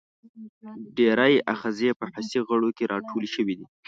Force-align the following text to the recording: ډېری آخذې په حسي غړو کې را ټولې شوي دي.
ډېری 0.97 1.33
آخذې 1.53 1.89
په 1.99 2.05
حسي 2.13 2.39
غړو 2.47 2.69
کې 2.77 2.83
را 2.91 2.97
ټولې 3.09 3.29
شوي 3.35 3.53
دي. 3.59 3.65